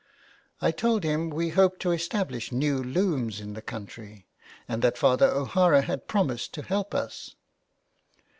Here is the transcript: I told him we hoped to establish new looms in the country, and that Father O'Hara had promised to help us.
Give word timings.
I 0.63 0.71
told 0.71 1.03
him 1.03 1.29
we 1.29 1.49
hoped 1.49 1.79
to 1.81 1.91
establish 1.91 2.51
new 2.51 2.81
looms 2.83 3.39
in 3.39 3.53
the 3.53 3.61
country, 3.61 4.25
and 4.67 4.81
that 4.81 4.97
Father 4.97 5.27
O'Hara 5.29 5.83
had 5.83 6.07
promised 6.07 6.53
to 6.55 6.63
help 6.63 6.95
us. 6.95 7.35